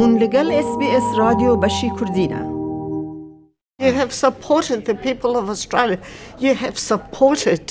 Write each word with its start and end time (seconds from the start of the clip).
هون 0.00 0.12
لەگەڵ 0.22 0.46
SسBS 0.66 1.06
رادیۆ 1.20 1.52
بەشی 1.62 1.90
کوردینە. 1.98 2.40
You 3.86 3.92
have 4.00 4.12
supported 4.24 4.80
the 4.90 4.94
people 5.06 5.32
of 5.40 5.44
Australia. 5.54 5.98
You 6.44 6.52
have 6.64 6.76
supported 6.92 7.64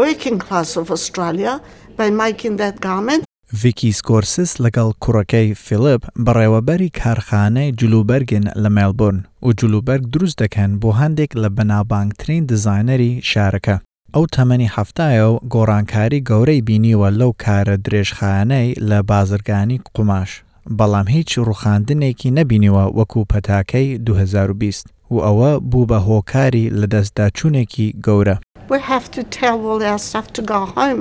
working 0.00 0.38
class 0.46 0.70
of 0.82 0.86
Australia 0.96 1.52
by 2.00 2.08
making 2.24 2.54
that 2.62 2.76
garment. 2.88 3.22
ڤیکی 3.62 3.90
سکۆرسس 3.98 4.60
لەگەڵ 4.60 4.88
کوڕەکەی 5.04 5.48
فیلپ 5.64 6.02
بەڕێوەبەری 6.26 6.90
کارخانەی 7.00 7.70
جلوبەرگن 7.80 8.44
لە 8.64 8.70
مێلبورن 8.76 9.20
و 9.46 9.50
جلوبەرگ 9.60 10.04
دروست 10.14 10.38
دەکەن 10.44 10.70
بۆ 10.82 10.90
هەندێک 11.00 11.32
لە 11.42 11.48
بەنابانگترین 11.56 12.42
دزایەری 12.50 13.12
شارەکە. 13.30 13.76
ئەو 14.14 14.24
تەمەنی 14.36 14.70
هەفتایە 14.76 15.26
و 15.32 15.38
گۆڕانکاری 15.54 16.20
گەورەی 16.30 16.60
بینیوە 16.68 17.08
لەو 17.20 17.32
کارە 17.44 17.76
درێژخانەی 17.86 18.68
لە 18.90 18.98
بازرگانی 19.10 19.80
قوماش. 19.94 20.30
بەڵام 20.78 21.08
هیچ 21.14 21.30
ڕوخاندنێکی 21.48 22.30
نەبینیوە 22.38 22.84
وەکو 22.98 23.22
پەتاکەی 23.32 23.88
2020 24.06 24.86
و 25.10 25.14
ئەوە 25.24 25.52
بوو 25.70 25.86
بە 25.90 25.98
هۆکاری 26.08 26.70
لە 26.80 26.86
دەستداچوونێکی 26.94 27.88
گەورە. 28.06 28.36
We 28.74 28.78
have 28.92 29.06
to 29.16 29.22
tell 29.38 29.58
all 29.70 29.82
our 29.90 29.98
stuff 30.08 30.26
to 30.36 30.42
go 30.52 30.58
home. 30.78 31.00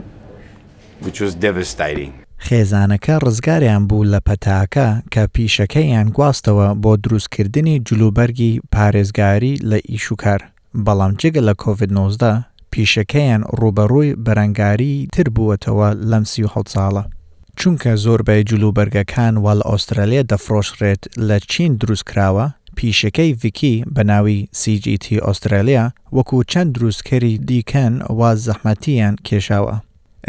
Which 1.06 1.20
was 1.22 1.34
devastating. 1.36 2.12
خێزانەکە 2.40 3.16
ڕزگاریان 3.26 3.88
بوو 3.88 4.04
لە 4.14 4.20
پەتاکە 4.30 4.88
کە 5.14 5.24
پیشەکەیان 5.36 6.08
گواستەوە 6.16 6.68
بۆ 6.84 6.92
دروستکردنی 7.04 7.80
جلوبەرگی 7.88 8.62
پارێزگاری 8.76 9.54
لە 9.70 9.78
ئیشوکار 9.90 10.40
بەڵام 10.86 11.14
جگە 11.22 11.42
لە 11.48 11.54
کۆVID-19 11.64 12.24
پیشەکەیان 12.74 13.42
ڕوبەڕووی 13.60 14.16
بەرەنگاری 14.26 14.96
تر 15.14 15.26
بووەتەوە 15.36 15.90
لەم 16.12 16.24
سی 16.32 16.44
حوت 16.54 16.68
ساڵە 16.76 17.04
چونکە 17.60 17.94
زۆربەی 18.06 18.44
جلوبەرگەکان 18.50 19.34
وا 19.44 19.54
لە 19.60 19.64
ئوسترالیا 19.72 20.24
دەفرۆشرێت 20.32 21.02
لە 21.28 21.38
چین 21.52 21.76
دروست 21.82 22.06
کراوە 22.10 22.46
پیشەکەی 22.78 23.32
ویکی 23.44 23.84
بە 23.96 24.04
ناوی 24.12 24.48
CGT 24.62 25.06
ئوسترالیا 25.28 25.92
وەکو 26.18 26.38
چەند 26.52 26.70
دروستکەری 26.78 27.34
دیکەن 27.50 27.94
وا 28.20 28.32
زەحمەتیان 28.46 29.16
کێشاوە. 29.28 29.76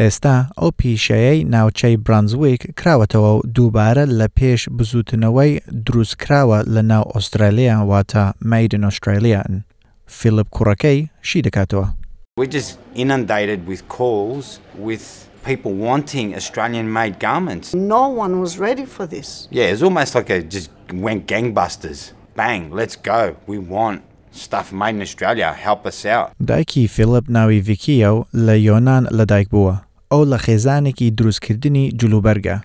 ئێستا 0.01 0.37
ئەو 0.59 0.71
پیشەیەی 0.81 1.45
ناوچەی 1.55 1.97
برانزویک 2.05 2.63
کراوەتەوە 2.81 3.31
و 3.39 3.43
دووبارە 3.57 4.05
لە 4.19 4.27
پێش 4.39 4.61
بزوتنەوەی 4.79 5.51
دروستکراوە 5.87 6.59
لە 6.75 6.83
ناو 6.93 7.05
ئوسترالیا 7.15 7.77
واتە 7.91 8.25
مەدن 8.51 8.85
ئوسترالیان. 8.85 9.65
فیلپ 10.19 10.47
کوڕەکەی 10.57 10.99
شی 11.23 11.41
دەکاتەوە. 11.47 11.87
We're 12.39 12.53
just 12.59 12.71
inundated 13.05 13.61
with 13.71 13.81
calls 13.99 14.47
with 14.89 15.05
people 15.49 15.73
wanting 15.91 16.27
Australian 16.41 16.87
made 17.01 17.15
garments. 17.29 17.67
No 17.97 18.05
one 18.25 18.33
was 18.45 18.53
ready 18.69 18.85
for 18.95 19.05
this. 19.15 19.29
Yeah, 19.59 19.67
it's 19.73 19.83
almost 19.87 20.11
like 20.17 20.29
it 20.37 20.45
just 20.57 20.71
went 21.07 21.21
gangbusters. 21.33 22.01
Bang, 22.41 22.61
let's 22.81 22.97
go. 23.13 23.21
We 23.53 23.59
want 23.77 23.99
stuff 24.45 24.67
made 24.81 24.95
in 24.99 25.03
Australia. 25.09 25.49
Help 25.67 25.81
us 25.91 26.01
out. 26.17 26.31
دایکی 26.41 26.87
فیلپ 26.95 27.31
ناوی 27.31 27.61
ویکیە 27.61 28.09
و 28.09 28.25
لە 28.47 28.57
یۆناان 28.69 29.05
لەدایک 29.19 29.49
بووە. 29.55 29.75
ئەو 30.13 30.25
لە 30.31 30.39
خێزانێکی 30.45 31.11
دروستکردنی 31.19 31.91
جلوبەرگە. 32.01 32.57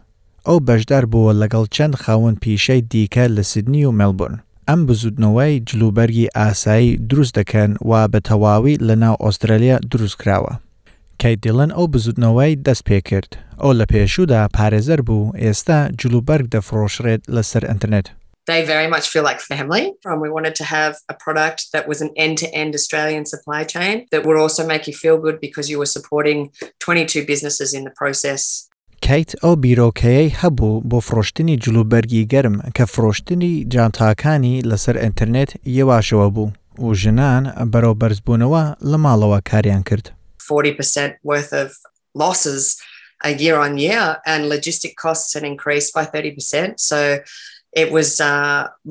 ئەو 0.47 0.59
بەشدار 0.67 1.03
بووە 1.13 1.31
لەگەڵ 1.41 1.65
چەند 1.75 1.95
خاون 1.95 2.35
پیشەی 2.43 2.81
دیکە 2.91 3.27
لە 3.35 3.41
سیدنی 3.41 3.85
و 3.85 3.91
ملبورن. 3.91 4.41
ئەم 4.69 4.81
بزودنەوەی 4.87 5.63
جلوبەرگی 5.69 6.27
ئاسایی 6.35 6.97
دروست 6.97 7.39
دەکەن 7.39 7.71
و 7.81 8.07
بە 8.11 8.19
تەواوی 8.29 8.75
لەناو 8.87 9.15
ئوسترالیا 9.25 9.77
دروست 9.91 10.17
کراوە. 10.23 10.53
کەیت 11.23 11.39
دیڵەن 11.47 11.71
ئەو 11.77 11.85
بزودنەوەی 11.93 12.53
دەست 12.67 12.83
پێ 12.89 12.97
کرد 13.09 13.31
ئەو 13.61 13.71
لە 13.79 13.85
پێشودا 13.91 14.41
پارێزەر 14.57 14.99
بوو 15.07 15.31
ئێستا 15.43 15.79
جلوبەرگ 16.01 16.45
دەفرۆشرێت 16.55 17.21
لەسەر 17.35 17.63
ئەترنێت 17.69 18.07
They 18.51 18.61
very 18.73 18.87
much 18.95 19.05
feel 19.13 19.25
like 19.29 19.39
family. 19.53 19.85
Um, 20.07 20.17
we 20.25 20.29
wanted 20.37 20.55
to 20.61 20.65
have 20.77 20.93
a 21.13 21.15
product 21.25 21.59
that 21.73 21.83
was 21.91 21.99
an 22.05 22.11
end 22.23 22.35
to 22.43 22.47
end 22.61 22.71
Australian 22.79 23.25
supply 23.33 23.61
chain 23.73 23.95
that 24.13 24.21
would 24.25 24.39
also 24.43 24.61
make 24.73 24.83
you 24.89 24.95
feel 25.03 25.17
good 25.25 25.37
because 25.45 25.65
you 25.71 25.77
were 25.81 25.91
supporting 25.97 26.39
22 26.85 27.25
businesses 27.31 27.69
in 27.73 27.83
the 27.83 27.93
process. 28.01 28.41
کەیت 29.01 29.33
ئەو 29.43 29.55
بیرۆکەیەی 29.55 30.31
هەبوو 30.41 30.81
بۆ 30.91 30.99
فرۆشتنی 31.07 31.55
جلوبەرگی 31.63 32.27
گەرم 32.33 32.57
کە 32.77 32.83
فرۆشتنی 32.93 33.53
جانتاکانی 33.73 34.61
لەسەر 34.69 34.97
ئینترنێت 35.03 35.51
یێواشەوە 35.77 36.27
بوو 36.35 36.51
و 36.79 36.93
ژنان 37.01 37.43
بەرەو 37.73 37.95
بەرزبوونەوە 38.01 38.63
لە 38.91 38.97
ماڵەوە 39.05 39.39
کاریان 39.49 39.83
کرد. 39.89 40.07
40% 40.49 41.15
worth 41.23 41.53
of 41.53 41.73
losses 42.13 42.77
a 43.23 43.31
year 43.33 43.57
on 43.59 43.77
year 43.77 44.17
and 44.25 44.45
logistic 44.51 44.95
costs 44.95 45.33
had 45.33 45.43
increased 45.43 45.93
by 45.93 46.05
30%. 46.05 46.79
So 46.79 47.19
it 47.71 47.91
was 47.91 48.19
a 48.19 48.35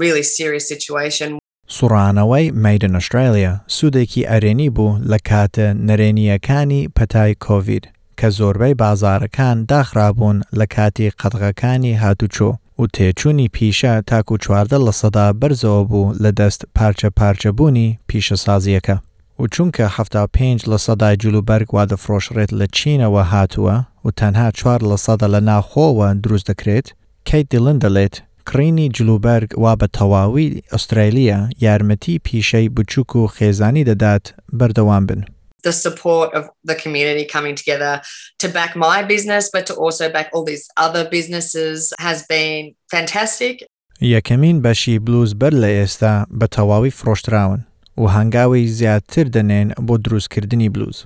really 0.02 0.22
serious 0.38 0.66
situation. 0.74 1.30
سوڕانەوەی 1.78 2.46
مەدن 2.64 2.94
ئەسترالیا 2.98 3.52
سوودێکی 3.76 4.22
ئەرێنی 4.30 4.68
بوو 4.76 4.98
لە 5.12 5.18
کاتە 5.28 5.66
نەرێنیەکانی 5.88 6.82
پەتای 6.96 7.32
کۆڤید 7.44 7.84
کە 8.18 8.28
زۆربەی 8.38 8.78
بازارەکان 8.82 9.56
داخرابوون 9.72 10.36
لە 10.60 10.66
کاتی 10.74 11.12
قەتغەکانی 11.20 11.98
هاتوچۆ 12.02 12.48
و 12.78 12.82
تێچوونی 12.96 13.48
پیشە 13.56 13.92
تاکو 14.10 14.34
چواردە 14.44 14.78
لە 14.86 14.92
سەدا 15.00 15.26
بەرزەوە 15.40 15.82
بوو 15.90 16.12
لە 16.22 16.30
دەست 16.40 16.60
پارچە 16.76 17.08
پارچەبوونی 17.18 17.88
پیشەسازیەکە. 18.08 18.96
و 19.40 19.46
چونکە 19.46 19.82
هەفتا 19.96 20.28
پێنج 20.38 20.60
لە 20.72 20.78
سەدای 20.78 21.16
جلوبەرگ 21.16 21.74
وا 21.74 21.84
دەفرۆشرێت 21.86 22.50
لە 22.60 22.66
چینەوە 22.76 23.22
هاتووە 23.32 23.76
و 24.04 24.08
تەنها 24.20 24.48
چوار 24.58 24.80
لە 24.90 24.96
سەدە 25.04 25.28
لە 25.34 25.40
ناخۆوە 25.50 26.08
دروست 26.24 26.46
دەکرێت 26.52 26.86
کەیت 27.28 27.46
دیلن 27.50 27.78
دەڵێت 27.84 28.14
کرینی 28.46 28.88
جلوبەرگ 28.96 29.48
و 29.62 29.76
به 29.76 29.86
تەواوی 29.98 30.62
استرالیا 30.76 31.48
یارمتی 31.60 32.20
پیشەی 32.28 32.68
بچووک 32.76 33.16
و 33.16 33.26
خێزانی 33.36 33.84
دادت 33.90 34.34
بەردەوام 34.58 35.06
بن. 35.08 35.24
the 35.66 35.72
support 35.88 36.30
of 36.38 36.44
the 36.70 36.74
community 36.82 37.24
coming 37.36 37.54
together 37.62 37.94
to 38.42 38.46
back 38.58 38.72
my 38.88 38.98
business, 39.14 39.44
but 39.54 39.64
to 39.68 39.74
also 39.84 40.04
back 40.16 40.28
all 40.34 40.44
these 40.52 40.64
other 40.86 41.04
businesses 41.14 41.92
has 41.98 42.18
been 42.22 42.74
fantastic. 42.94 43.64
یکمین 44.00 44.62
بەشی 44.62 44.98
بلوز 44.98 45.34
بەر 45.34 45.52
لە 45.52 45.92
به 46.00 46.24
بە 46.40 46.46
تەواوی 46.56 46.92
راون. 47.28 47.64
و 48.02 48.06
هەنگاوی 48.16 48.66
زیاتر 48.78 49.24
دەنێن 49.36 49.68
بۆ 49.86 49.94
دروستکردنی 50.04 50.68
بلوز. 50.74 50.98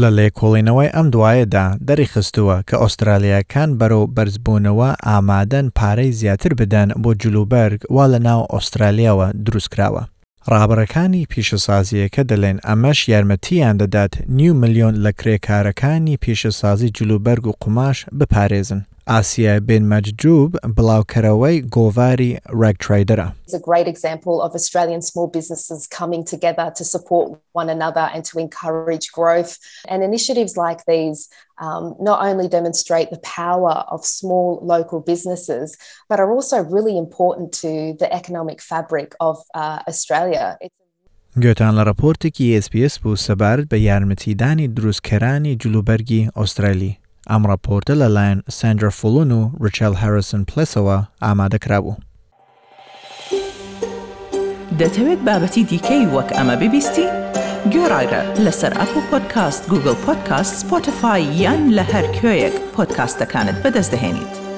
لە 0.00 0.08
لێکۆڵینەوەی 0.18 0.90
ئەم 0.96 1.06
دوایەدا 1.14 1.66
دەری 1.88 2.10
خستووە 2.12 2.56
کە 2.68 2.76
ئوسترالیەکان 2.82 3.70
بەرەو 3.80 4.04
بەرزبوونەوە 4.16 4.90
ئامادەن 5.08 5.66
پارەی 5.78 6.12
زیاتر 6.20 6.50
بدەن 6.60 6.88
بۆ 7.02 7.10
جلوبەرگ 7.22 7.78
وا 7.94 8.04
لە 8.12 8.18
ناو 8.28 8.40
ئوسترالیەوە 8.54 9.26
دروستکراوە. 9.46 10.02
ڕابڕەکانی 10.52 11.24
پیشەسازیەکە 11.32 12.22
دەڵێن 12.30 12.58
ئەمەش 12.68 12.98
یارمەتیان 13.12 13.76
دەدات 13.82 14.12
نیو 14.38 14.54
ملیۆن 14.62 14.94
لە 15.04 15.10
کرێکارەکانی 15.20 16.16
پیشەسازی 16.24 16.90
جلوبەرگ 16.96 17.44
و 17.46 17.52
قوماش 17.62 17.98
بپارێزن. 18.18 18.80
Asia 19.10 19.60
bin 19.60 19.84
Majdoub 19.86 20.54
Blaukaraway 20.74 21.62
Govari 21.68 22.38
rag 22.50 22.78
trader. 22.78 23.34
It's 23.42 23.54
a 23.54 23.58
great 23.58 23.88
example 23.88 24.40
of 24.40 24.54
Australian 24.54 25.02
small 25.02 25.26
businesses 25.26 25.88
coming 25.88 26.22
together 26.24 26.72
to 26.76 26.84
support 26.84 27.40
one 27.50 27.68
another 27.68 28.08
and 28.14 28.24
to 28.26 28.38
encourage 28.38 29.10
growth. 29.10 29.58
And 29.88 30.04
initiatives 30.04 30.56
like 30.56 30.84
these 30.86 31.28
um, 31.58 31.96
not 31.98 32.24
only 32.24 32.46
demonstrate 32.46 33.10
the 33.10 33.18
power 33.18 33.74
of 33.88 34.06
small 34.06 34.60
local 34.62 35.00
businesses, 35.00 35.76
but 36.08 36.20
are 36.20 36.30
also 36.30 36.62
really 36.62 36.96
important 36.96 37.50
to 37.64 37.96
the 37.98 38.08
economic 38.12 38.60
fabric 38.62 39.16
of 39.18 39.36
uh, 39.54 39.78
Australia. 39.88 40.56
It's 40.60 40.74
گوتان 41.36 41.74
لە 41.76 41.82
ڕپۆرتێکی 41.90 42.46
ئSPS 42.60 42.94
بوو 43.02 43.16
سەبارەت 43.16 43.66
بە 43.72 43.76
یارمەتیدانی 43.88 44.66
دروستکەرانی 44.76 45.56
جلوبەرگی 45.62 46.22
ئەم 47.28 47.46
ڕپۆرتە 47.52 47.94
لەلایەن 48.02 48.42
سندر 48.58 48.90
فلون 48.98 49.30
و 49.32 49.50
ریچل 49.66 49.94
هەرسن 50.02 50.42
پلسەوە 50.50 50.96
ئامادەکرابوو. 51.24 51.96
دەتەوێت 54.80 55.20
بابەتی 55.28 55.62
دیکەی 55.70 56.06
وەک 56.14 56.28
ئەمە 56.36 56.56
ببیستی؟ 56.62 57.06
گۆڕایرە 57.72 58.22
لەسەر 58.44 58.72
ئەپ 58.78 58.92
و 58.96 59.00
پۆدکاست 59.10 59.62
گوگل 59.70 59.96
پۆدکاست 60.04 60.52
سپۆتفاای 60.60 61.22
یان 61.42 61.62
لە 61.76 61.84
هەر 61.92 62.06
کوێیەک 62.16 62.54
پۆدکاستەکانت 62.74 63.56
بەدەستدەێنیت. 63.64 64.49